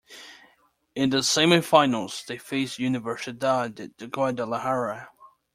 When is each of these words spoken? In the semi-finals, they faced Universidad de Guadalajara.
In 0.95 1.11
the 1.11 1.21
semi-finals, 1.21 2.23
they 2.27 2.39
faced 2.39 2.79
Universidad 2.79 3.95
de 3.97 4.07
Guadalajara. 4.07 5.09